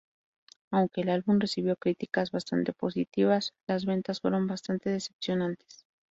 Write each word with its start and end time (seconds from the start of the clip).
Aunque 0.71 1.01
el 1.01 1.09
álbum 1.09 1.37
recibió 1.37 1.75
críticas 1.75 2.31
bastante 2.31 2.73
positivas, 2.73 3.53
las 3.67 3.85
ventas 3.85 4.19
fueron 4.19 4.47
bastante 4.47 4.89
decepcionantes. 4.89 5.85